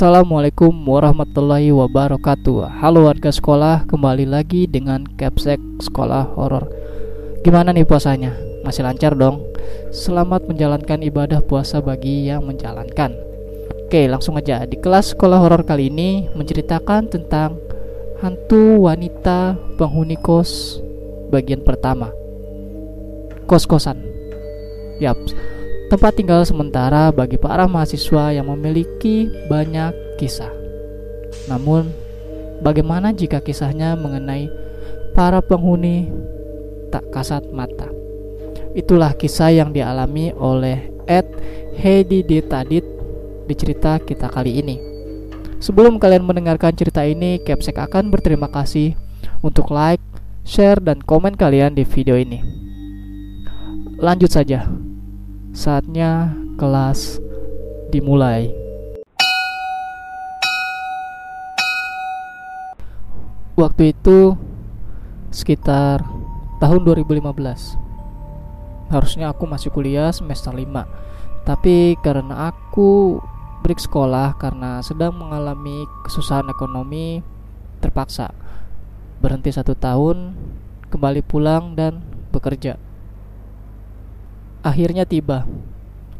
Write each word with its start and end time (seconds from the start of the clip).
Assalamualaikum 0.00 0.72
warahmatullahi 0.88 1.76
wabarakatuh. 1.76 2.80
Halo 2.80 3.12
warga 3.12 3.28
sekolah, 3.28 3.84
kembali 3.84 4.32
lagi 4.32 4.64
dengan 4.64 5.04
Capsek 5.04 5.60
Sekolah 5.76 6.24
Horor. 6.40 6.72
Gimana 7.44 7.68
nih 7.76 7.84
puasanya? 7.84 8.32
Masih 8.64 8.80
lancar 8.80 9.12
dong? 9.12 9.44
Selamat 9.92 10.48
menjalankan 10.48 11.04
ibadah 11.04 11.44
puasa 11.44 11.84
bagi 11.84 12.32
yang 12.32 12.48
menjalankan. 12.48 13.12
Oke 13.84 14.08
langsung 14.08 14.40
aja. 14.40 14.64
Di 14.64 14.80
kelas 14.80 15.12
sekolah 15.12 15.36
horor 15.36 15.68
kali 15.68 15.92
ini 15.92 16.32
Menceritakan 16.32 17.12
tentang 17.12 17.60
Hantu 18.24 18.88
wanita 18.88 19.60
penghuni 19.76 20.16
kos 20.16 20.80
Bagian 21.28 21.60
pertama. 21.60 22.08
Kos-kosan. 23.44 24.00
Yap 24.96 25.20
tempat 25.90 26.14
tinggal 26.14 26.46
sementara 26.46 27.10
bagi 27.10 27.34
para 27.34 27.66
mahasiswa 27.66 28.30
yang 28.30 28.46
memiliki 28.46 29.26
banyak 29.50 29.90
kisah. 30.22 30.54
Namun, 31.50 31.90
bagaimana 32.62 33.10
jika 33.10 33.42
kisahnya 33.42 33.98
mengenai 33.98 34.46
para 35.18 35.42
penghuni 35.42 36.06
tak 36.94 37.02
kasat 37.10 37.42
mata? 37.50 37.90
Itulah 38.70 39.18
kisah 39.18 39.50
yang 39.50 39.74
dialami 39.74 40.30
oleh 40.38 40.94
Ed 41.10 41.26
Heidi 41.74 42.22
Tadit 42.38 42.86
di 43.50 43.54
cerita 43.58 43.98
kita 43.98 44.30
kali 44.30 44.62
ini. 44.62 44.78
Sebelum 45.58 45.98
kalian 45.98 46.22
mendengarkan 46.22 46.70
cerita 46.72 47.02
ini, 47.02 47.42
Capsek 47.42 47.82
akan 47.82 48.14
berterima 48.14 48.46
kasih 48.46 48.94
untuk 49.42 49.74
like, 49.74 50.00
share, 50.46 50.78
dan 50.78 51.02
komen 51.02 51.34
kalian 51.34 51.74
di 51.74 51.82
video 51.82 52.14
ini. 52.14 52.40
Lanjut 53.98 54.30
saja. 54.32 54.89
Saatnya 55.50 56.30
kelas 56.54 57.18
dimulai. 57.90 58.54
Waktu 63.58 63.90
itu 63.90 64.38
sekitar 65.34 66.06
tahun 66.62 66.80
2015. 66.86 67.74
Harusnya 68.94 69.34
aku 69.34 69.50
masih 69.50 69.74
kuliah 69.74 70.14
semester 70.14 70.54
5. 70.54 70.86
Tapi 71.42 71.98
karena 71.98 72.54
aku 72.54 73.18
break 73.66 73.82
sekolah 73.82 74.38
karena 74.38 74.78
sedang 74.86 75.18
mengalami 75.18 75.82
kesusahan 76.06 76.46
ekonomi, 76.46 77.26
terpaksa 77.82 78.30
berhenti 79.18 79.50
satu 79.50 79.74
tahun, 79.74 80.30
kembali 80.94 81.26
pulang 81.26 81.74
dan 81.74 82.06
bekerja. 82.30 82.89
Akhirnya 84.60 85.08
tiba 85.08 85.48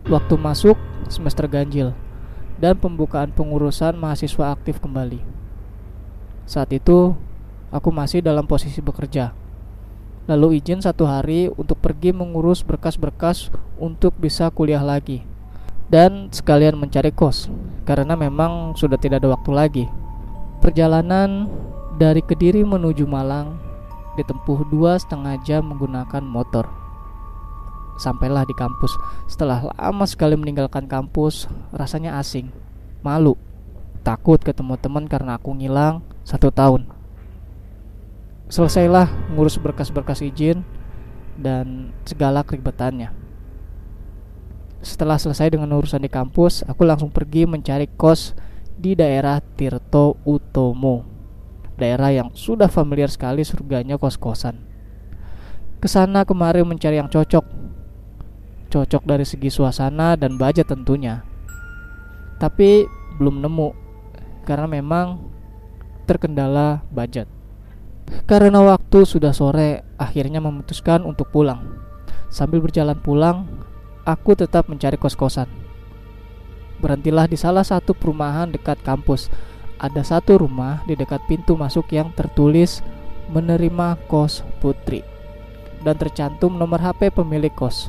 waktu 0.08 0.40
masuk 0.40 0.80
semester 1.12 1.44
ganjil 1.44 1.92
dan 2.56 2.72
pembukaan 2.72 3.28
pengurusan 3.36 4.00
mahasiswa 4.00 4.56
aktif 4.56 4.80
kembali. 4.80 5.20
Saat 6.48 6.72
itu, 6.72 7.12
aku 7.68 7.92
masih 7.92 8.24
dalam 8.24 8.48
posisi 8.48 8.80
bekerja. 8.80 9.36
Lalu 10.24 10.56
izin 10.56 10.80
satu 10.80 11.04
hari 11.04 11.52
untuk 11.52 11.84
pergi 11.84 12.16
mengurus 12.16 12.64
berkas-berkas 12.64 13.52
untuk 13.76 14.16
bisa 14.16 14.48
kuliah 14.48 14.80
lagi. 14.80 15.20
Dan 15.92 16.32
sekalian 16.32 16.80
mencari 16.80 17.12
kos, 17.12 17.52
karena 17.84 18.16
memang 18.16 18.72
sudah 18.72 18.96
tidak 18.96 19.20
ada 19.20 19.36
waktu 19.36 19.50
lagi. 19.52 19.84
Perjalanan 20.64 21.44
dari 22.00 22.24
Kediri 22.24 22.64
menuju 22.64 23.04
Malang 23.04 23.60
ditempuh 24.16 24.64
dua 24.72 24.96
setengah 24.96 25.36
jam 25.44 25.68
menggunakan 25.68 26.24
motor. 26.24 26.79
Sampailah 28.00 28.48
di 28.48 28.56
kampus. 28.56 28.96
Setelah 29.28 29.68
lama 29.76 30.08
sekali 30.08 30.32
meninggalkan 30.32 30.88
kampus, 30.88 31.44
rasanya 31.68 32.16
asing, 32.16 32.48
malu, 33.04 33.36
takut 34.00 34.40
ketemu 34.40 34.80
teman 34.80 35.04
karena 35.04 35.36
aku 35.36 35.52
ngilang 35.52 36.00
satu 36.24 36.48
tahun. 36.48 36.88
Selesailah 38.48 39.36
ngurus 39.36 39.60
berkas-berkas 39.60 40.24
izin 40.24 40.64
dan 41.36 41.92
segala 42.08 42.40
keribetannya. 42.40 43.12
Setelah 44.80 45.20
selesai 45.20 45.52
dengan 45.52 45.76
urusan 45.76 46.00
di 46.00 46.08
kampus, 46.08 46.64
aku 46.64 46.88
langsung 46.88 47.12
pergi 47.12 47.44
mencari 47.44 47.84
kos 47.84 48.32
di 48.80 48.96
daerah 48.96 49.44
Tirto 49.44 50.16
Utomo. 50.24 51.04
Daerah 51.76 52.16
yang 52.16 52.32
sudah 52.32 52.72
familiar 52.72 53.12
sekali 53.12 53.44
surganya 53.44 54.00
kos-kosan. 54.00 54.56
Ke 55.80 55.88
sana 55.88 56.24
kemarin 56.24 56.64
mencari 56.64 56.96
yang 56.96 57.12
cocok 57.12 57.44
cocok 58.70 59.02
dari 59.02 59.26
segi 59.26 59.50
suasana 59.50 60.14
dan 60.14 60.38
budget 60.38 60.70
tentunya. 60.70 61.26
Tapi 62.38 62.86
belum 63.18 63.42
nemu 63.42 63.68
karena 64.46 64.70
memang 64.70 65.20
terkendala 66.08 66.86
budget. 66.94 67.28
Karena 68.26 68.58
waktu 68.62 69.06
sudah 69.06 69.30
sore, 69.30 69.86
akhirnya 69.94 70.42
memutuskan 70.42 71.06
untuk 71.06 71.30
pulang. 71.30 71.78
Sambil 72.30 72.58
berjalan 72.62 72.98
pulang, 72.98 73.46
aku 74.02 74.34
tetap 74.34 74.66
mencari 74.66 74.98
kos-kosan. 74.98 75.46
Berhentilah 76.80 77.28
di 77.28 77.36
salah 77.38 77.62
satu 77.62 77.94
perumahan 77.94 78.50
dekat 78.50 78.80
kampus. 78.82 79.30
Ada 79.78 80.02
satu 80.02 80.42
rumah 80.42 80.82
di 80.84 80.96
dekat 80.96 81.22
pintu 81.28 81.54
masuk 81.54 81.88
yang 81.94 82.12
tertulis 82.12 82.84
menerima 83.30 83.96
kos 84.10 84.42
putri 84.58 85.06
dan 85.80 85.96
tercantum 85.96 86.52
nomor 86.52 86.82
HP 86.82 87.14
pemilik 87.14 87.52
kos. 87.52 87.88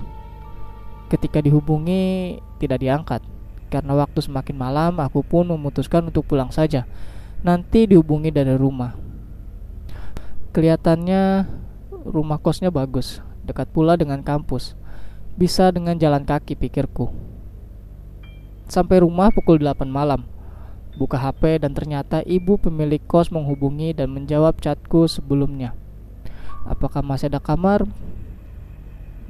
Ketika 1.11 1.43
dihubungi 1.43 2.39
tidak 2.63 2.79
diangkat. 2.79 3.19
Karena 3.67 3.99
waktu 3.99 4.23
semakin 4.23 4.55
malam, 4.55 5.03
aku 5.03 5.27
pun 5.27 5.43
memutuskan 5.51 6.07
untuk 6.07 6.23
pulang 6.23 6.55
saja. 6.55 6.87
Nanti 7.43 7.83
dihubungi 7.83 8.31
dari 8.31 8.55
rumah. 8.55 8.95
Kelihatannya 10.55 11.47
rumah 12.07 12.39
kosnya 12.39 12.71
bagus, 12.71 13.19
dekat 13.43 13.67
pula 13.75 13.99
dengan 13.99 14.23
kampus. 14.23 14.79
Bisa 15.35 15.67
dengan 15.75 15.99
jalan 15.99 16.23
kaki 16.23 16.55
pikirku. 16.55 17.11
Sampai 18.71 19.03
rumah 19.03 19.35
pukul 19.35 19.59
8 19.59 19.83
malam. 19.91 20.23
Buka 20.95 21.19
HP 21.19 21.63
dan 21.63 21.75
ternyata 21.75 22.23
ibu 22.23 22.55
pemilik 22.55 22.99
kos 23.03 23.31
menghubungi 23.31 23.95
dan 23.95 24.11
menjawab 24.11 24.59
chatku 24.63 25.11
sebelumnya. 25.11 25.75
Apakah 26.67 27.03
masih 27.03 27.31
ada 27.31 27.39
kamar? 27.39 27.83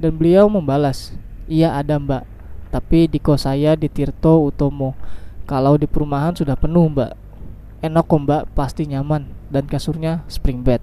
Dan 0.02 0.18
beliau 0.18 0.50
membalas, 0.50 1.14
Iya 1.50 1.74
ada 1.74 1.98
mbak. 1.98 2.22
Tapi 2.70 3.10
di 3.10 3.18
kos 3.18 3.44
saya 3.44 3.74
di 3.74 3.90
Tirto 3.90 4.42
Utomo. 4.42 4.94
Kalau 5.44 5.74
di 5.74 5.90
perumahan 5.90 6.32
sudah 6.36 6.54
penuh 6.54 6.88
mbak. 6.88 7.12
Enak 7.82 8.04
kok 8.06 8.20
mbak. 8.22 8.42
Pasti 8.54 8.86
nyaman. 8.86 9.26
Dan 9.50 9.66
kasurnya 9.66 10.24
spring 10.30 10.62
bed. 10.62 10.80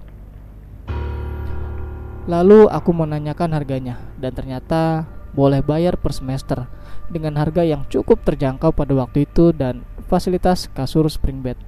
Lalu 2.28 2.68
aku 2.68 2.90
menanyakan 2.92 3.56
harganya. 3.56 3.98
Dan 4.20 4.36
ternyata 4.36 5.08
boleh 5.32 5.64
bayar 5.64 5.96
per 5.96 6.12
semester. 6.12 6.68
Dengan 7.10 7.40
harga 7.40 7.66
yang 7.66 7.88
cukup 7.90 8.22
terjangkau 8.22 8.70
pada 8.70 8.94
waktu 8.94 9.26
itu 9.26 9.50
Dan 9.50 9.82
fasilitas 10.06 10.70
kasur 10.70 11.10
spring 11.10 11.42
bed. 11.42 11.58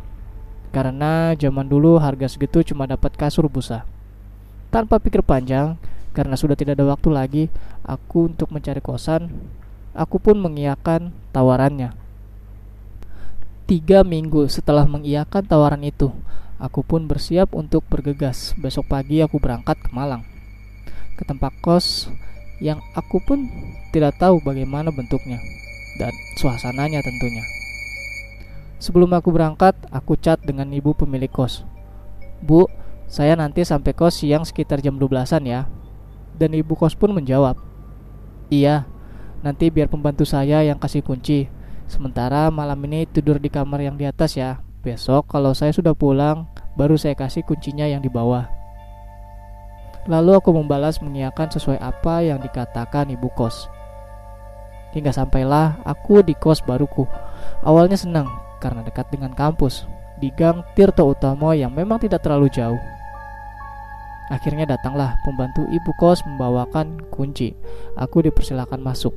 Karena 0.72 1.36
zaman 1.36 1.69
dulu 1.69 2.00
harga 2.00 2.31
segitu 2.31 2.64
cuma 2.72 2.88
dapat 2.88 3.12
kasur 3.12 3.48
busa. 3.50 3.84
Tanpa 4.72 4.97
pikir 4.97 5.20
panjang 5.20 5.76
karena 6.12 6.37
sudah 6.37 6.56
tidak 6.56 6.77
ada 6.77 6.89
waktu 6.93 7.09
lagi 7.09 7.45
aku 7.84 8.33
untuk 8.33 8.53
mencari 8.53 8.84
kosan, 8.84 9.33
aku 9.97 10.21
pun 10.21 10.37
mengiyakan 10.41 11.12
tawarannya. 11.33 11.97
Tiga 13.65 14.05
minggu 14.05 14.49
setelah 14.53 14.84
mengiyakan 14.84 15.45
tawaran 15.49 15.81
itu, 15.81 16.12
aku 16.61 16.84
pun 16.84 17.09
bersiap 17.09 17.56
untuk 17.56 17.81
bergegas. 17.89 18.53
Besok 18.61 18.93
pagi 18.93 19.25
aku 19.25 19.41
berangkat 19.41 19.81
ke 19.81 19.91
Malang, 19.97 20.25
ke 21.17 21.25
tempat 21.25 21.56
kos 21.64 22.12
yang 22.61 22.79
aku 22.94 23.19
pun 23.25 23.49
tidak 23.91 24.20
tahu 24.20 24.38
bagaimana 24.44 24.93
bentuknya 24.93 25.41
dan 25.97 26.12
suasananya 26.38 27.00
tentunya. 27.00 27.43
Sebelum 28.82 29.15
aku 29.15 29.31
berangkat, 29.31 29.79
aku 29.94 30.19
chat 30.19 30.43
dengan 30.43 30.67
ibu 30.75 30.91
pemilik 30.91 31.31
kos. 31.31 31.62
Bu, 32.43 32.67
saya 33.06 33.38
nanti 33.38 33.62
sampai 33.62 33.94
kos 33.94 34.20
siang 34.20 34.43
sekitar 34.43 34.82
jam 34.82 34.99
12-an 34.99 35.44
ya. 35.47 35.70
Dan 36.37 36.56
ibu 36.56 36.73
kos 36.75 36.96
pun 36.96 37.12
menjawab, 37.12 37.61
Iya, 38.52 38.84
nanti 39.40 39.73
biar 39.73 39.88
pembantu 39.88 40.29
saya 40.29 40.61
yang 40.61 40.76
kasih 40.76 41.00
kunci. 41.00 41.49
Sementara 41.88 42.52
malam 42.52 42.81
ini 42.84 43.08
tidur 43.08 43.40
di 43.40 43.49
kamar 43.49 43.81
yang 43.81 43.96
di 43.96 44.05
atas 44.05 44.37
ya. 44.37 44.61
Besok 44.84 45.31
kalau 45.31 45.56
saya 45.56 45.73
sudah 45.73 45.96
pulang, 45.96 46.49
baru 46.76 47.00
saya 47.00 47.17
kasih 47.17 47.40
kuncinya 47.46 47.88
yang 47.88 48.05
di 48.05 48.12
bawah. 48.12 48.44
Lalu 50.11 50.34
aku 50.34 50.50
membalas 50.50 50.99
mengiyakan 50.99 51.49
sesuai 51.49 51.79
apa 51.79 52.26
yang 52.26 52.43
dikatakan 52.43 53.08
ibu 53.14 53.31
kos. 53.32 53.70
Hingga 54.93 55.14
sampailah 55.14 55.81
aku 55.87 56.20
di 56.26 56.34
kos 56.34 56.61
baruku. 56.61 57.06
Awalnya 57.62 57.96
senang 57.96 58.29
karena 58.58 58.82
dekat 58.82 59.08
dengan 59.14 59.32
kampus, 59.32 59.87
di 60.20 60.29
gang 60.34 60.67
Tirto 60.75 61.08
Utama 61.08 61.55
yang 61.55 61.70
memang 61.73 62.02
tidak 62.02 62.20
terlalu 62.20 62.50
jauh. 62.52 62.79
Akhirnya 64.30 64.69
datanglah 64.69 65.19
pembantu 65.26 65.66
ibu 65.72 65.90
kos 65.98 66.22
membawakan 66.22 67.02
kunci. 67.10 67.56
Aku 67.98 68.22
dipersilakan 68.22 68.78
masuk. 68.78 69.16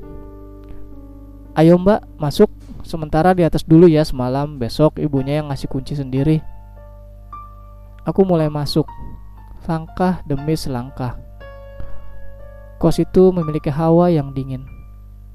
Ayo 1.55 1.77
mbak, 1.79 2.03
masuk. 2.17 2.49
sementara 2.85 3.33
di 3.33 3.41
atas 3.41 3.65
dulu 3.65 3.89
ya 3.89 4.05
semalam, 4.05 4.61
besok 4.61 5.01
ibunya 5.01 5.41
yang 5.41 5.49
ngasih 5.49 5.65
kunci 5.65 5.97
sendiri. 5.97 6.37
Aku 8.05 8.21
mulai 8.21 8.45
masuk, 8.45 8.85
langkah 9.65 10.21
demi 10.29 10.53
selangkah. 10.53 11.17
Kos 12.77 13.01
itu 13.01 13.33
memiliki 13.33 13.73
hawa 13.73 14.13
yang 14.13 14.37
dingin, 14.37 14.69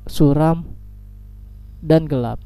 suram, 0.06 0.62
dan 1.82 2.06
gelap. 2.06 2.38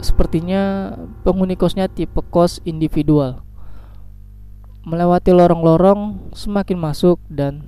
Sepertinya 0.00 0.96
penghuni 1.20 1.52
kosnya 1.52 1.84
tipe 1.84 2.24
kos 2.32 2.64
individual. 2.64 3.43
Melewati 4.84 5.32
lorong-lorong, 5.32 6.28
semakin 6.36 6.76
masuk 6.76 7.16
dan 7.32 7.64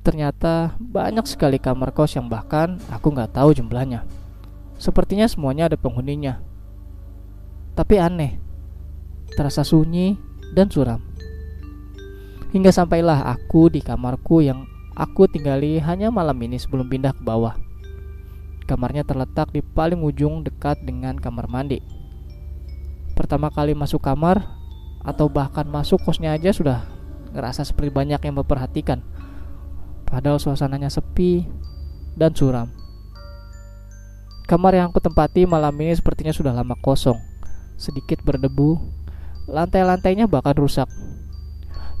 ternyata 0.00 0.72
banyak 0.80 1.28
sekali 1.28 1.60
kamar 1.60 1.92
kos 1.92 2.16
yang 2.16 2.32
bahkan 2.32 2.80
aku 2.88 3.12
nggak 3.12 3.36
tahu 3.36 3.52
jumlahnya. 3.52 4.08
Sepertinya 4.80 5.28
semuanya 5.28 5.68
ada 5.68 5.76
penghuninya. 5.76 6.40
Tapi 7.76 8.00
aneh, 8.00 8.40
terasa 9.36 9.68
sunyi 9.68 10.16
dan 10.56 10.72
suram. 10.72 11.04
Hingga 12.56 12.72
sampailah 12.72 13.28
aku 13.28 13.68
di 13.68 13.84
kamarku 13.84 14.40
yang 14.40 14.64
aku 14.96 15.28
tinggali 15.28 15.76
hanya 15.76 16.08
malam 16.08 16.40
ini 16.40 16.56
sebelum 16.56 16.88
pindah 16.88 17.12
ke 17.12 17.20
bawah. 17.20 17.52
Kamarnya 18.64 19.04
terletak 19.04 19.52
di 19.52 19.60
paling 19.60 20.00
ujung 20.00 20.40
dekat 20.40 20.80
dengan 20.88 21.20
kamar 21.20 21.52
mandi. 21.52 21.84
Pertama 23.12 23.52
kali 23.52 23.76
masuk 23.76 24.00
kamar 24.00 24.63
atau 25.04 25.28
bahkan 25.28 25.68
masuk 25.68 26.00
kosnya 26.00 26.32
aja 26.32 26.50
sudah 26.50 26.88
ngerasa 27.36 27.68
seperti 27.68 27.92
banyak 27.92 28.18
yang 28.24 28.40
memperhatikan. 28.40 29.04
Padahal 30.08 30.40
suasananya 30.40 30.88
sepi 30.88 31.44
dan 32.16 32.32
suram. 32.32 32.72
Kamar 34.44 34.76
yang 34.76 34.92
aku 34.92 35.00
tempati 35.00 35.44
malam 35.48 35.72
ini 35.80 35.92
sepertinya 35.96 36.32
sudah 36.32 36.52
lama 36.52 36.76
kosong, 36.80 37.16
sedikit 37.76 38.20
berdebu, 38.24 38.76
lantai-lantainya 39.48 40.28
bahkan 40.28 40.56
rusak. 40.56 40.88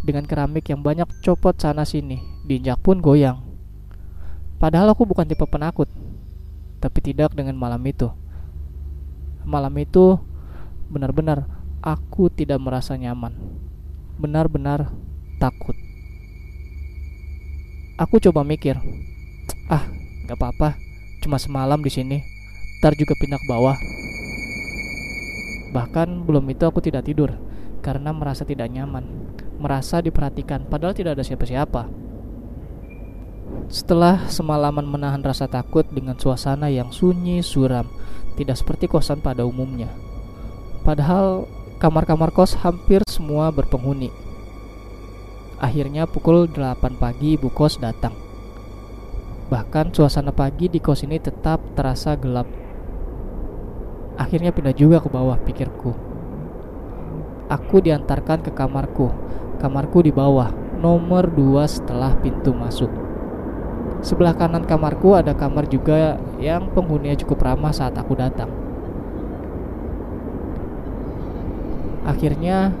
Dengan 0.04 0.28
keramik 0.28 0.68
yang 0.68 0.84
banyak 0.84 1.08
copot 1.24 1.56
sana 1.56 1.88
sini, 1.88 2.20
diinjak 2.44 2.76
pun 2.84 3.00
goyang. 3.00 3.40
Padahal 4.60 4.92
aku 4.92 5.08
bukan 5.08 5.24
tipe 5.24 5.44
penakut, 5.48 5.88
tapi 6.84 7.00
tidak 7.00 7.32
dengan 7.32 7.56
malam 7.56 7.80
itu. 7.88 8.12
Malam 9.48 9.72
itu 9.80 10.20
benar-benar 10.92 11.63
aku 11.84 12.32
tidak 12.32 12.64
merasa 12.64 12.96
nyaman, 12.96 13.36
benar-benar 14.16 14.88
takut. 15.36 15.76
Aku 18.00 18.16
coba 18.24 18.40
mikir, 18.40 18.80
ah, 19.68 19.84
gak 20.24 20.40
apa-apa, 20.40 20.80
cuma 21.20 21.36
semalam 21.36 21.78
di 21.84 21.92
sini 21.92 22.18
ntar 22.80 22.96
juga 22.96 23.12
pindah 23.20 23.36
ke 23.36 23.46
bawah. 23.48 23.76
Bahkan 25.76 26.24
belum 26.24 26.44
itu 26.52 26.64
aku 26.64 26.80
tidak 26.80 27.04
tidur 27.04 27.36
karena 27.84 28.16
merasa 28.16 28.48
tidak 28.48 28.72
nyaman, 28.72 29.04
merasa 29.60 30.00
diperhatikan 30.00 30.64
padahal 30.68 30.96
tidak 30.96 31.20
ada 31.20 31.24
siapa-siapa. 31.24 31.88
Setelah 33.68 34.24
semalaman 34.32 34.88
menahan 34.88 35.20
rasa 35.20 35.48
takut 35.48 35.84
dengan 35.92 36.16
suasana 36.16 36.72
yang 36.72 36.92
sunyi 36.92 37.44
suram, 37.44 37.88
tidak 38.36 38.56
seperti 38.56 38.88
kosan 38.88 39.20
pada 39.20 39.48
umumnya. 39.48 39.88
Padahal 40.84 41.48
kamar-kamar 41.82 42.30
kos 42.30 42.58
hampir 42.60 43.00
semua 43.06 43.50
berpenghuni. 43.54 44.10
Akhirnya 45.58 46.04
pukul 46.04 46.50
8 46.50 46.98
pagi 46.98 47.38
ibu 47.38 47.48
kos 47.48 47.78
datang. 47.78 48.12
Bahkan 49.48 49.94
suasana 49.94 50.34
pagi 50.34 50.66
di 50.72 50.82
kos 50.82 51.04
ini 51.06 51.20
tetap 51.20 51.62
terasa 51.78 52.16
gelap 52.18 52.64
Akhirnya 54.14 54.54
pindah 54.54 54.74
juga 54.74 55.02
ke 55.02 55.10
bawah 55.10 55.34
pikirku. 55.42 55.90
Aku 57.50 57.82
diantarkan 57.82 58.46
ke 58.46 58.54
kamarku. 58.54 59.10
Kamarku 59.58 60.06
di 60.06 60.14
bawah, 60.14 60.54
nomor 60.78 61.26
dua 61.26 61.66
setelah 61.66 62.14
pintu 62.22 62.54
masuk. 62.54 62.90
Sebelah 64.06 64.38
kanan 64.38 64.68
kamarku 64.70 65.18
ada 65.18 65.34
kamar 65.34 65.66
juga 65.66 66.20
yang 66.38 66.70
penghuninya 66.70 67.18
cukup 67.18 67.42
ramah 67.42 67.74
saat 67.74 67.98
aku 67.98 68.14
datang. 68.14 68.63
Akhirnya 72.04 72.72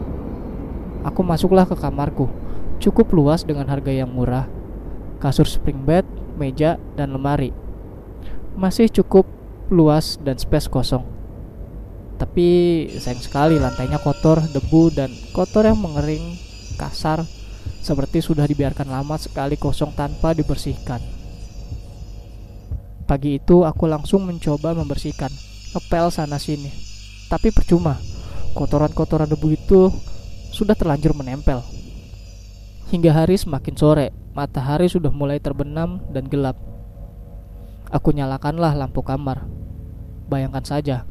aku 1.04 1.20
masuklah 1.24 1.64
ke 1.64 1.76
kamarku. 1.76 2.28
Cukup 2.78 3.10
luas 3.16 3.44
dengan 3.44 3.66
harga 3.68 3.90
yang 3.90 4.12
murah. 4.12 4.46
Kasur 5.20 5.48
spring 5.48 5.82
bed, 5.82 6.04
meja, 6.36 6.76
dan 6.94 7.16
lemari. 7.16 7.50
Masih 8.54 8.92
cukup 8.92 9.24
luas 9.72 10.20
dan 10.20 10.36
space 10.36 10.68
kosong 10.68 11.14
tapi 12.14 12.46
sayang 12.94 13.18
sekali 13.18 13.58
lantainya 13.58 13.98
kotor, 13.98 14.38
debu 14.38 14.94
dan 14.94 15.10
kotor 15.34 15.66
yang 15.66 15.78
mengering 15.82 16.38
kasar 16.78 17.26
seperti 17.84 18.22
sudah 18.22 18.46
dibiarkan 18.46 18.88
lama 18.88 19.18
sekali 19.18 19.58
kosong 19.58 19.92
tanpa 19.92 20.32
dibersihkan. 20.32 21.02
Pagi 23.04 23.36
itu 23.36 23.66
aku 23.68 23.84
langsung 23.84 24.24
mencoba 24.24 24.72
membersihkan, 24.72 25.28
ngepel 25.76 26.08
sana 26.08 26.40
sini. 26.40 26.72
Tapi 27.28 27.52
percuma, 27.52 28.00
kotoran-kotoran 28.54 29.26
debu 29.26 29.52
itu 29.52 29.90
sudah 30.54 30.78
terlanjur 30.78 31.12
menempel. 31.12 31.60
Hingga 32.94 33.10
hari 33.10 33.34
semakin 33.34 33.74
sore, 33.74 34.06
matahari 34.32 34.86
sudah 34.86 35.10
mulai 35.10 35.42
terbenam 35.42 35.98
dan 36.14 36.30
gelap. 36.30 36.54
Aku 37.90 38.14
nyalakanlah 38.14 38.78
lampu 38.78 39.02
kamar. 39.02 39.44
Bayangkan 40.30 40.62
saja, 40.62 41.04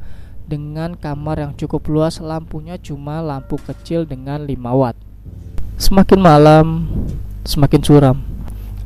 dengan 0.44 0.92
kamar 0.92 1.40
yang 1.40 1.52
cukup 1.56 1.88
luas 1.88 2.20
lampunya 2.20 2.76
cuma 2.76 3.24
lampu 3.24 3.56
kecil 3.56 4.04
dengan 4.04 4.44
5 4.44 4.52
watt 4.76 4.96
semakin 5.80 6.20
malam 6.20 6.66
semakin 7.48 7.80
suram 7.80 8.16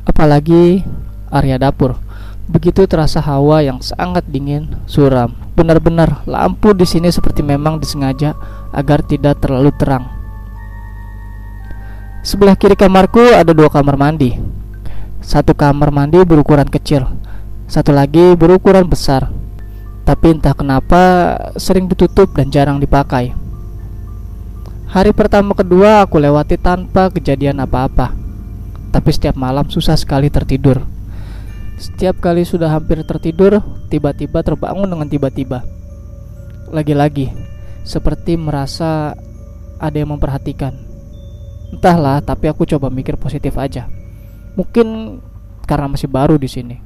apalagi 0.07 0.87
area 1.27 1.59
dapur 1.59 1.99
begitu 2.47 2.87
terasa 2.87 3.19
hawa 3.19 3.59
yang 3.59 3.83
sangat 3.83 4.23
dingin 4.31 4.71
suram 4.87 5.35
benar-benar 5.59 6.23
lampu 6.23 6.71
di 6.71 6.87
sini 6.87 7.11
seperti 7.11 7.43
memang 7.43 7.83
disengaja 7.83 8.39
agar 8.71 9.03
tidak 9.03 9.43
terlalu 9.43 9.75
terang 9.75 10.07
sebelah 12.23 12.55
kiri 12.55 12.79
kamarku 12.79 13.35
ada 13.35 13.51
dua 13.51 13.67
kamar 13.67 13.99
mandi 13.99 14.39
satu 15.19 15.51
kamar 15.51 15.91
mandi 15.91 16.23
berukuran 16.23 16.71
kecil 16.71 17.11
satu 17.67 17.91
lagi 17.91 18.39
berukuran 18.39 18.87
besar 18.87 19.35
tapi 20.09 20.33
entah 20.33 20.57
kenapa 20.57 21.01
sering 21.61 21.85
ditutup 21.85 22.33
dan 22.33 22.49
jarang 22.49 22.81
dipakai. 22.81 23.29
Hari 24.89 25.13
pertama 25.13 25.53
kedua 25.53 26.01
aku 26.01 26.17
lewati 26.17 26.57
tanpa 26.57 27.13
kejadian 27.13 27.61
apa-apa. 27.61 28.17
Tapi 28.89 29.09
setiap 29.13 29.37
malam 29.37 29.69
susah 29.69 29.93
sekali 29.93 30.33
tertidur. 30.33 30.81
Setiap 31.77 32.17
kali 32.25 32.41
sudah 32.41 32.73
hampir 32.73 33.05
tertidur, 33.05 33.61
tiba-tiba 33.89 34.45
terbangun 34.45 34.85
dengan 34.85 35.09
tiba-tiba. 35.09 35.65
Lagi-lagi, 36.69 37.33
seperti 37.81 38.37
merasa 38.37 39.17
ada 39.81 39.97
yang 39.97 40.13
memperhatikan. 40.13 40.77
Entahlah, 41.73 42.21
tapi 42.21 42.45
aku 42.45 42.69
coba 42.69 42.93
mikir 42.93 43.17
positif 43.17 43.57
aja. 43.57 43.89
Mungkin 44.53 45.17
karena 45.65 45.89
masih 45.89 46.09
baru 46.09 46.37
di 46.37 46.49
sini. 46.49 46.77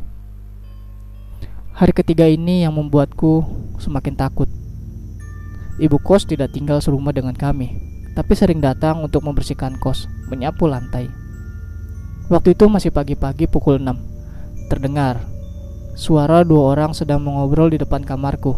Hari 1.74 1.92
ketiga 1.92 2.30
ini 2.30 2.64
yang 2.64 2.76
membuatku 2.78 3.44
semakin 3.82 4.16
takut. 4.16 4.48
Ibu 5.82 5.98
kos 6.06 6.30
tidak 6.30 6.54
tinggal 6.54 6.78
serumah 6.80 7.12
dengan 7.12 7.34
kami, 7.34 7.74
tapi 8.14 8.38
sering 8.38 8.62
datang 8.62 9.02
untuk 9.02 9.26
membersihkan 9.26 9.82
kos, 9.82 10.06
menyapu 10.30 10.70
lantai. 10.70 11.10
Waktu 12.30 12.54
itu 12.54 12.70
masih 12.70 12.94
pagi-pagi 12.94 13.50
pukul 13.50 13.82
6. 13.82 14.70
Terdengar 14.70 15.33
suara 15.94 16.46
dua 16.46 16.78
orang 16.78 16.92
sedang 16.98 17.22
mengobrol 17.22 17.74
di 17.74 17.78
depan 17.82 18.06
kamarku. 18.06 18.58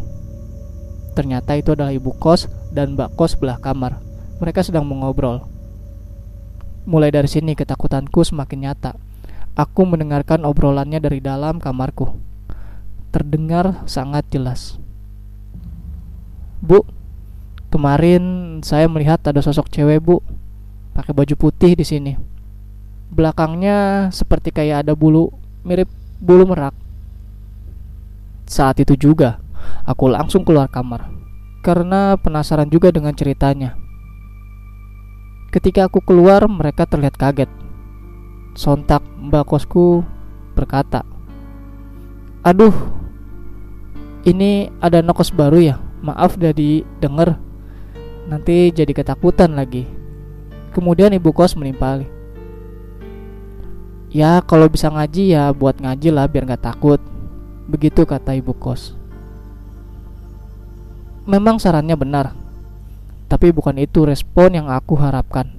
Ternyata 1.15 1.55
itu 1.55 1.75
adalah 1.75 1.95
ibu 1.95 2.11
kos 2.15 2.51
dan 2.75 2.99
mbak 2.99 3.15
kos 3.15 3.39
sebelah 3.39 3.59
kamar. 3.59 3.99
Mereka 4.43 4.63
sedang 4.67 4.83
mengobrol. 4.83 5.47
Mulai 6.83 7.09
dari 7.11 7.31
sini 7.31 7.55
ketakutanku 7.55 8.23
semakin 8.27 8.69
nyata. 8.69 8.99
Aku 9.55 9.87
mendengarkan 9.87 10.43
obrolannya 10.43 10.99
dari 10.99 11.23
dalam 11.23 11.63
kamarku 11.63 12.35
terdengar 13.15 13.87
sangat 13.87 14.27
jelas. 14.27 14.75
Bu, 16.59 16.83
kemarin 17.71 18.59
saya 18.59 18.91
melihat 18.91 19.23
ada 19.23 19.39
sosok 19.39 19.71
cewek, 19.71 20.03
Bu, 20.03 20.19
pakai 20.91 21.15
baju 21.15 21.35
putih 21.39 21.79
di 21.79 21.87
sini. 21.87 22.19
Belakangnya 23.07 24.11
seperti 24.11 24.51
kayak 24.51 24.83
ada 24.83 24.99
bulu 24.99 25.31
mirip 25.63 25.87
bulu 26.19 26.43
merak. 26.43 26.75
Saat 28.45 28.77
itu 28.81 28.93
juga, 28.93 29.41
aku 29.89 30.05
langsung 30.09 30.45
keluar 30.45 30.69
kamar 30.69 31.09
karena 31.65 32.13
penasaran 32.21 32.69
juga 32.69 32.93
dengan 32.93 33.17
ceritanya. 33.17 33.73
Ketika 35.49 35.89
aku 35.89 35.97
keluar, 36.05 36.45
mereka 36.45 36.85
terlihat 36.85 37.17
kaget. 37.17 37.49
Sontak 38.53 39.01
mbak 39.17 39.49
kosku 39.49 40.05
berkata, 40.53 41.01
Aduh, 42.45 42.73
Ini 44.25 44.73
ada 44.81 45.05
nokos 45.05 45.29
baru 45.29 45.61
ya? 45.61 45.77
Maaf 46.01 46.41
udah 46.41 46.49
didengar. 46.49 47.37
Nanti 48.25 48.73
jadi 48.73 48.89
ketakutan 48.89 49.53
lagi. 49.53 49.85
Kemudian 50.73 51.13
ibu 51.13 51.29
kos 51.29 51.53
menimpali. 51.53 52.09
Ya 54.09 54.41
kalau 54.41 54.65
bisa 54.65 54.89
ngaji 54.89 55.37
ya 55.37 55.53
buat 55.53 55.77
ngaji 55.77 56.09
lah 56.09 56.25
biar 56.25 56.49
nggak 56.49 56.65
takut. 56.65 56.97
Begitu 57.65 58.05
kata 58.05 58.37
ibu 58.37 58.53
kos. 58.53 58.93
Memang 61.25 61.57
sarannya 61.57 61.97
benar, 61.97 62.37
tapi 63.25 63.49
bukan 63.49 63.81
itu 63.81 64.05
respon 64.05 64.53
yang 64.53 64.69
aku 64.69 64.93
harapkan. 64.93 65.49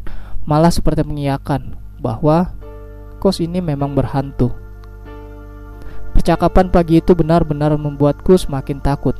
Malah 0.46 0.70
seperti 0.70 1.02
mengiyakan 1.02 1.74
bahwa 1.98 2.54
kos 3.18 3.42
ini 3.42 3.58
memang 3.58 3.98
berhantu. 3.98 4.54
Percakapan 6.14 6.70
pagi 6.70 7.02
itu 7.02 7.12
benar-benar 7.18 7.74
membuatku 7.74 8.38
semakin 8.38 8.78
takut. 8.78 9.18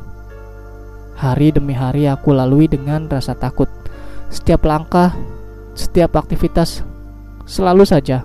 Hari 1.18 1.50
demi 1.58 1.74
hari 1.74 2.06
aku 2.06 2.30
lalui 2.30 2.70
dengan 2.70 3.10
rasa 3.10 3.34
takut. 3.34 3.66
Setiap 4.30 4.62
langkah, 4.62 5.12
setiap 5.74 6.14
aktivitas, 6.14 6.86
selalu 7.42 7.82
saja 7.82 8.22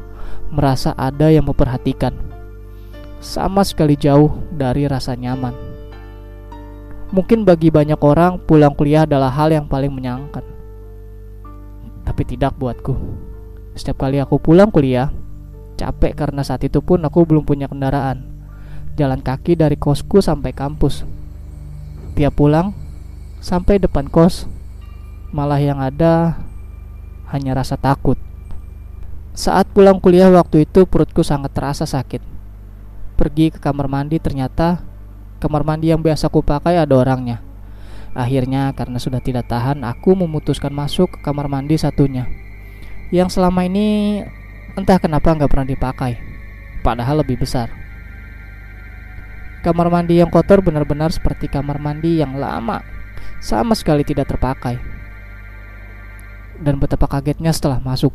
merasa 0.53 0.93
ada 0.93 1.33
yang 1.33 1.49
memperhatikan. 1.49 2.30
Sama 3.21 3.61
sekali 3.61 3.93
jauh 3.93 4.33
dari 4.49 4.89
rasa 4.89 5.13
nyaman. 5.13 5.53
Mungkin 7.13 7.45
bagi 7.45 7.69
banyak 7.69 8.01
orang 8.01 8.41
pulang 8.49 8.73
kuliah 8.73 9.05
adalah 9.05 9.29
hal 9.29 9.53
yang 9.53 9.69
paling 9.69 9.93
menyenangkan. 9.93 10.41
Tapi 12.01 12.23
tidak 12.25 12.57
buatku. 12.57 12.97
Setiap 13.77 14.01
kali 14.01 14.17
aku 14.17 14.41
pulang 14.41 14.73
kuliah, 14.73 15.13
capek 15.77 16.17
karena 16.17 16.41
saat 16.41 16.65
itu 16.65 16.81
pun 16.81 16.97
aku 17.05 17.21
belum 17.29 17.45
punya 17.45 17.69
kendaraan. 17.69 18.25
Jalan 18.97 19.21
kaki 19.21 19.53
dari 19.53 19.77
kosku 19.77 20.17
sampai 20.17 20.49
kampus. 20.49 21.05
Tiap 22.17 22.33
pulang 22.33 22.73
sampai 23.37 23.77
depan 23.77 24.09
kos, 24.09 24.49
malah 25.29 25.61
yang 25.61 25.77
ada 25.77 26.41
hanya 27.29 27.53
rasa 27.53 27.77
takut. 27.77 28.17
Saat 29.37 29.69
pulang 29.77 30.01
kuliah 30.01 30.33
waktu 30.33 30.65
itu 30.65 30.89
perutku 30.89 31.21
sangat 31.21 31.53
terasa 31.53 31.85
sakit. 31.85 32.30
Pergi 33.21 33.53
ke 33.53 33.61
kamar 33.61 33.85
mandi 33.85 34.17
ternyata 34.17 34.81
Kamar 35.41 35.65
mandi 35.65 35.89
yang 35.89 36.05
biasa 36.05 36.29
ku 36.29 36.45
pakai 36.45 36.77
ada 36.77 36.93
orangnya. 36.93 37.41
Akhirnya 38.13 38.69
karena 38.77 39.01
sudah 39.01 39.17
tidak 39.25 39.49
tahan, 39.49 39.81
aku 39.81 40.13
memutuskan 40.13 40.69
masuk 40.69 41.17
ke 41.17 41.19
kamar 41.25 41.49
mandi 41.49 41.81
satunya. 41.81 42.29
Yang 43.09 43.41
selama 43.41 43.65
ini 43.65 44.21
entah 44.77 45.01
kenapa 45.01 45.33
nggak 45.33 45.49
pernah 45.49 45.65
dipakai, 45.65 46.21
padahal 46.85 47.25
lebih 47.25 47.41
besar. 47.41 47.73
Kamar 49.65 49.89
mandi 49.89 50.21
yang 50.21 50.29
kotor 50.29 50.61
benar-benar 50.61 51.09
seperti 51.09 51.49
kamar 51.49 51.81
mandi 51.81 52.21
yang 52.21 52.37
lama, 52.37 52.85
sama 53.41 53.73
sekali 53.73 54.05
tidak 54.05 54.29
terpakai. 54.29 54.77
Dan 56.61 56.77
betapa 56.77 57.09
kagetnya 57.09 57.49
setelah 57.49 57.81
masuk, 57.81 58.13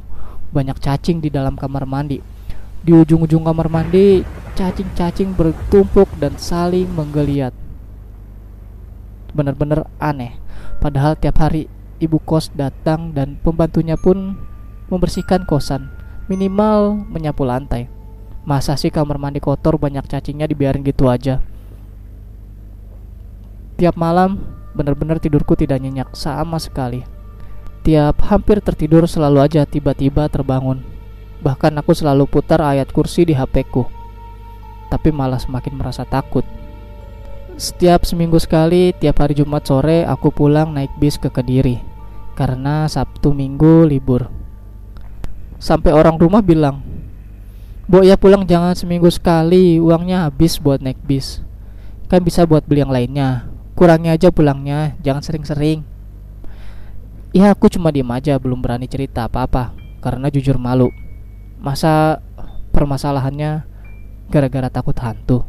banyak 0.54 0.78
cacing 0.78 1.18
di 1.18 1.26
dalam 1.26 1.58
kamar 1.58 1.90
mandi. 1.90 2.22
Di 2.86 2.94
ujung-ujung 2.94 3.42
kamar 3.42 3.66
mandi 3.66 4.22
cacing-cacing 4.56 5.36
bertumpuk 5.36 6.08
dan 6.16 6.40
saling 6.40 6.88
menggeliat. 6.88 7.52
Benar-benar 9.36 9.84
aneh. 10.00 10.40
Padahal 10.80 11.12
tiap 11.20 11.36
hari 11.44 11.68
ibu 12.00 12.16
kos 12.16 12.48
datang 12.56 13.12
dan 13.12 13.36
pembantunya 13.44 14.00
pun 14.00 14.40
membersihkan 14.88 15.44
kosan, 15.44 15.92
minimal 16.32 16.96
menyapu 17.12 17.44
lantai. 17.44 17.92
Masa 18.48 18.80
sih 18.80 18.88
kamar 18.88 19.20
mandi 19.20 19.44
kotor 19.44 19.76
banyak 19.76 20.08
cacingnya 20.08 20.48
dibiarin 20.48 20.80
gitu 20.80 21.12
aja? 21.12 21.44
Tiap 23.76 23.92
malam 23.92 24.40
benar-benar 24.72 25.20
tidurku 25.20 25.52
tidak 25.52 25.84
nyenyak 25.84 26.08
sama 26.16 26.56
sekali. 26.56 27.04
Tiap 27.84 28.24
hampir 28.32 28.64
tertidur 28.64 29.04
selalu 29.04 29.44
aja 29.44 29.68
tiba-tiba 29.68 30.32
terbangun. 30.32 30.80
Bahkan 31.44 31.76
aku 31.76 31.92
selalu 31.92 32.24
putar 32.24 32.64
ayat 32.64 32.88
kursi 32.88 33.28
di 33.28 33.36
HP-ku 33.36 33.95
tapi 34.88 35.10
malah 35.10 35.38
semakin 35.38 35.74
merasa 35.74 36.06
takut. 36.06 36.46
Setiap 37.56 38.04
seminggu 38.04 38.36
sekali, 38.36 38.92
tiap 38.92 39.16
hari 39.24 39.32
Jumat 39.32 39.64
sore 39.64 40.04
aku 40.04 40.28
pulang 40.28 40.76
naik 40.76 40.92
bis 41.00 41.16
ke 41.16 41.32
Kediri 41.32 41.80
karena 42.36 42.84
Sabtu 42.84 43.32
Minggu 43.32 43.88
libur. 43.88 44.28
Sampai 45.56 45.96
orang 45.96 46.20
rumah 46.20 46.44
bilang, 46.44 46.84
"Bu 47.88 48.04
ya 48.04 48.20
pulang 48.20 48.44
jangan 48.44 48.76
seminggu 48.76 49.08
sekali, 49.08 49.80
uangnya 49.80 50.28
habis 50.28 50.60
buat 50.60 50.84
naik 50.84 51.00
bis. 51.08 51.40
Kan 52.12 52.22
bisa 52.22 52.44
buat 52.44 52.68
beli 52.68 52.84
yang 52.84 52.92
lainnya. 52.92 53.48
Kurangi 53.72 54.12
aja 54.12 54.28
pulangnya, 54.28 54.92
jangan 55.00 55.24
sering-sering." 55.24 55.80
Ya 57.32 57.52
aku 57.52 57.72
cuma 57.72 57.88
diem 57.88 58.08
aja 58.12 58.36
belum 58.36 58.60
berani 58.60 58.84
cerita 58.84 59.28
apa-apa 59.28 59.72
karena 60.04 60.28
jujur 60.28 60.60
malu. 60.60 60.92
Masa 61.56 62.20
permasalahannya 62.72 63.64
gara-gara 64.30 64.70
takut 64.70 64.94
hantu. 64.98 65.46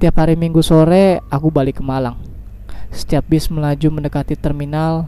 Tiap 0.00 0.16
hari 0.16 0.32
minggu 0.32 0.64
sore 0.64 1.20
aku 1.28 1.52
balik 1.52 1.78
ke 1.78 1.84
Malang. 1.84 2.16
Setiap 2.88 3.28
bis 3.28 3.52
melaju 3.52 4.00
mendekati 4.00 4.34
terminal, 4.34 5.06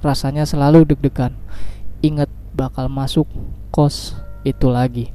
rasanya 0.00 0.46
selalu 0.46 0.86
deg-degan. 0.86 1.34
Ingat 2.00 2.30
bakal 2.54 2.86
masuk 2.86 3.26
kos 3.74 4.14
itu 4.46 4.70
lagi. 4.70 5.10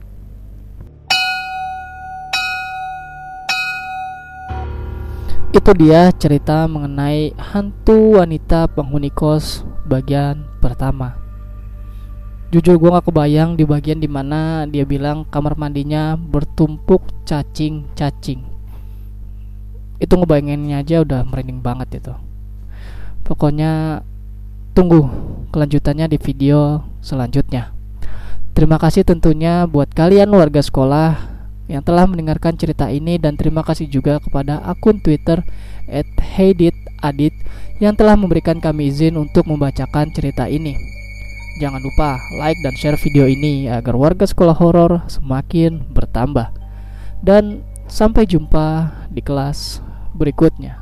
Itu 5.51 5.71
dia 5.75 6.11
cerita 6.15 6.63
mengenai 6.67 7.35
hantu 7.35 8.19
wanita 8.19 8.71
penghuni 8.71 9.11
kos 9.11 9.67
bagian 9.83 10.47
pertama 10.63 11.20
jujur 12.51 12.75
gue 12.75 12.89
gak 12.91 13.07
kebayang 13.07 13.55
di 13.55 13.63
bagian 13.63 14.03
di 14.03 14.11
mana 14.11 14.67
dia 14.67 14.83
bilang 14.83 15.23
kamar 15.27 15.55
mandinya 15.55 16.19
bertumpuk 16.19 17.01
cacing-cacing 17.23 18.51
itu 20.01 20.13
ngebayanginnya 20.17 20.81
aja 20.81 21.05
udah 21.05 21.21
merinding 21.29 21.61
banget 21.61 22.01
itu. 22.01 22.13
Pokoknya 23.21 24.01
tunggu 24.73 25.05
kelanjutannya 25.53 26.09
di 26.09 26.17
video 26.17 26.81
selanjutnya. 27.05 27.69
Terima 28.57 28.81
kasih 28.81 29.05
tentunya 29.05 29.69
buat 29.69 29.93
kalian 29.93 30.33
warga 30.33 30.59
sekolah 30.59 31.29
yang 31.69 31.85
telah 31.85 32.09
mendengarkan 32.09 32.57
cerita 32.57 32.89
ini 32.89 33.21
dan 33.21 33.37
terima 33.37 33.61
kasih 33.61 33.87
juga 33.87 34.19
kepada 34.19 34.59
akun 34.65 34.99
Twitter 34.99 35.45
@heiditadit 36.35 37.37
yang 37.77 37.93
telah 37.93 38.17
memberikan 38.17 38.57
kami 38.57 38.89
izin 38.89 39.15
untuk 39.15 39.47
membacakan 39.47 40.09
cerita 40.11 40.49
ini. 40.49 41.00
Jangan 41.61 41.77
lupa 41.77 42.17
like 42.41 42.57
dan 42.65 42.73
share 42.73 42.97
video 42.97 43.29
ini 43.29 43.69
agar 43.69 43.93
warga 43.93 44.25
sekolah 44.25 44.57
horor 44.57 45.05
semakin 45.05 45.85
bertambah. 45.93 46.49
Dan 47.21 47.61
sampai 47.85 48.25
jumpa 48.25 48.89
di 49.13 49.21
kelas 49.21 49.77
berikutnya. 50.17 50.80